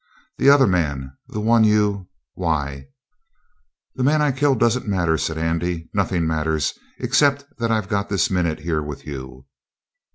[0.39, 2.87] "The other man the one you why"
[3.97, 5.91] "The man I killed doesn't matter," said Andy.
[5.93, 9.45] "Nothing matters except that I've got this minute here with you."